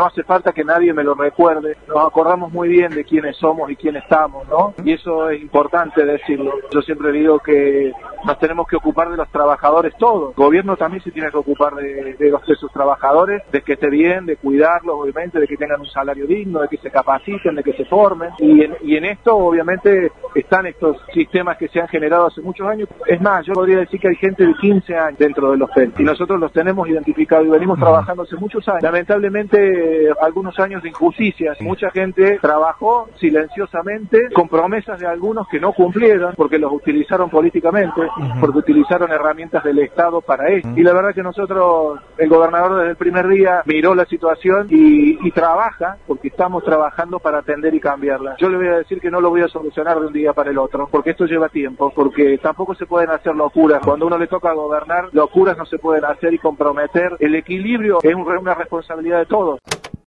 [0.00, 3.70] no hace falta que nadie me lo recuerde, nos acordamos muy bien de quiénes somos
[3.70, 4.72] y quién estamos, ¿no?
[4.82, 6.52] Y eso es importante decirlo.
[6.72, 7.92] Yo siempre digo que
[8.24, 10.30] nos tenemos que ocupar de los trabajadores todos.
[10.30, 13.88] El gobierno también se tiene que ocupar de, los, de sus trabajadores, de que esté
[13.90, 17.62] bien, de cuidarlos, obviamente, de que tengan un salario digno, de que se capaciten, de
[17.62, 18.30] que se formen.
[18.38, 22.66] Y en, y en esto, obviamente, están estos sistemas que se han generado hace muchos
[22.66, 22.88] años.
[23.06, 25.94] Es más, yo podría decir que hay gente de 15 años dentro de los PEN
[25.98, 28.82] y nosotros los tenemos identificados y venimos trabajando hace muchos años.
[28.82, 31.60] Lamentablemente, algunos años de injusticias.
[31.60, 38.00] Mucha gente trabajó silenciosamente con promesas de algunos que no cumplieron porque los utilizaron políticamente,
[38.40, 40.68] porque utilizaron herramientas del Estado para eso.
[40.76, 45.18] Y la verdad que nosotros, el gobernador desde el primer día miró la situación y,
[45.26, 48.36] y trabaja, porque estamos trabajando para atender y cambiarla.
[48.38, 50.50] Yo le voy a decir que no lo voy a solucionar de un día para
[50.50, 53.80] el otro, porque esto lleva tiempo, porque tampoco se pueden hacer locuras.
[53.84, 57.16] Cuando uno le toca gobernar, locuras no se pueden hacer y comprometer.
[57.18, 59.60] El equilibrio es una responsabilidad de todos.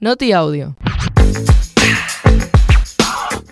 [0.00, 0.74] Noti Audio.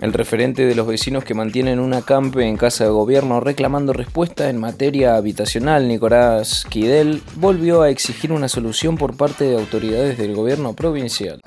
[0.00, 4.50] El referente de los vecinos que mantienen un acampe en casa de gobierno reclamando respuesta
[4.50, 10.34] en materia habitacional, Nicolás Quidel, volvió a exigir una solución por parte de autoridades del
[10.34, 11.40] gobierno provincial.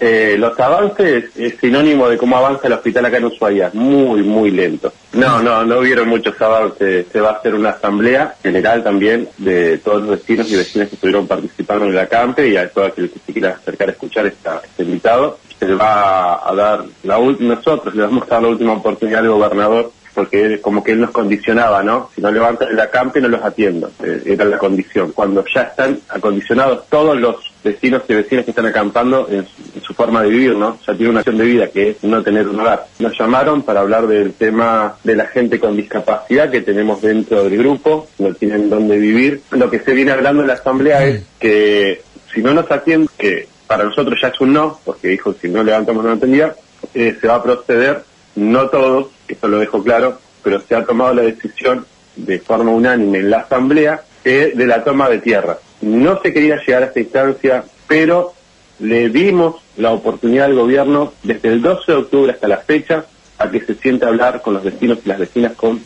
[0.00, 4.50] Eh, los avances es sinónimo de cómo avanza el hospital acá en Ushuaia, muy, muy
[4.50, 4.92] lento.
[5.12, 7.06] No, no, no hubieron muchos avances.
[7.10, 10.94] Se va a hacer una asamblea general también de todos los vecinos y vecinas que
[10.94, 14.26] estuvieron participando en el acampe y a todo aquel que se quiera acercar a escuchar
[14.26, 15.38] está, invitado.
[15.58, 19.30] Se le va a dar, la nosotros le vamos a dar la última oportunidad al
[19.30, 22.10] gobernador porque como que él nos condicionaba, ¿no?
[22.12, 25.12] Si no levantan el acampe no los atiendo, eh, era la condición.
[25.12, 27.36] Cuando ya están acondicionados todos los
[27.68, 29.46] vecinos y vecinas que están acampando en
[29.82, 30.78] su, forma de vivir, ¿no?
[30.86, 32.86] Ya tiene una acción de vida que es no tener un hogar.
[32.98, 37.58] Nos llamaron para hablar del tema de la gente con discapacidad que tenemos dentro del
[37.58, 39.42] grupo, no tienen dónde vivir.
[39.50, 42.02] Lo que se viene hablando en la asamblea es que
[42.32, 45.62] si no nos atienden, que para nosotros ya es un no, porque dijo si no
[45.62, 46.54] levantamos una atendida,
[46.94, 48.02] eh, se va a proceder
[48.36, 51.84] no todos, esto lo dejo claro, pero se ha tomado la decisión
[52.16, 55.58] de forma unánime en la Asamblea de la toma de tierra.
[55.80, 58.34] No se quería llegar a esta instancia, pero
[58.78, 63.06] le dimos la oportunidad al gobierno desde el 12 de octubre hasta la fecha
[63.38, 65.80] a que se siente a hablar con los vecinos y las vecinas con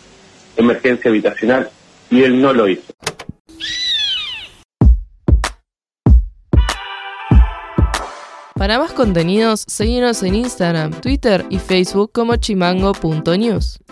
[0.56, 1.70] emergencia habitacional
[2.10, 2.92] y él no lo hizo.
[8.62, 13.81] Para más contenidos, seguimos en Instagram, Twitter y Facebook como chimango.news.